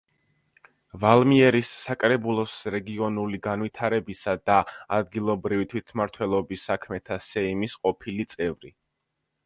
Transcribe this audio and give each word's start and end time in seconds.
ვალმიერის 1.03 1.73
საკრებულოს 1.81 2.55
რეგიონული 2.77 3.41
განვითარებისა 3.45 4.35
და 4.53 4.57
ადგილობრივი 5.01 5.71
თვითმმართველობის 5.75 6.67
საქმეთა 6.71 7.23
სეიმის 7.31 7.81
ყოფილი 7.87 8.31
წევრი. 8.35 8.77